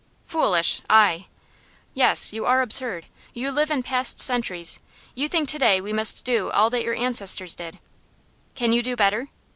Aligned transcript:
"Foolish! 0.25 0.81
I?" 0.89 1.27
"Yes; 1.93 2.33
you 2.33 2.43
are 2.47 2.63
absurd. 2.63 3.05
You 3.35 3.51
live 3.51 3.69
in 3.69 3.83
past 3.83 4.19
centuries. 4.19 4.79
You 5.13 5.27
think 5.29 5.47
to 5.49 5.59
day 5.59 5.79
we 5.79 5.93
must 5.93 6.25
do 6.25 6.49
all 6.49 6.71
that 6.71 6.83
your 6.83 6.95
ancestors 6.95 7.53
did." 7.53 7.77
"Can 8.55 8.73
you 8.73 8.81
do 8.81 8.95
better?" 8.95 9.27